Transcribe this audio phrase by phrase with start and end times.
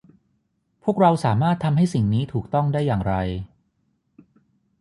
[0.83, 3.13] พวกเราสามารถทำให้สิ่งนี้ถูกต้องได้อย่างไร